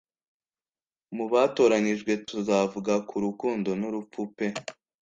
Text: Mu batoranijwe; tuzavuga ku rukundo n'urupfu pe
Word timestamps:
Mu 1.15 1.25
batoranijwe; 1.33 2.11
tuzavuga 2.29 2.93
ku 3.07 3.15
rukundo 3.25 3.69
n'urupfu 3.79 4.21
pe 4.35 4.47